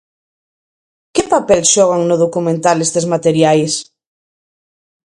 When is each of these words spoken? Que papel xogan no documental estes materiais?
Que 1.13 1.23
papel 1.33 1.61
xogan 1.73 2.01
no 2.05 2.15
documental 2.23 2.77
estes 2.85 3.05
materiais? 3.13 3.73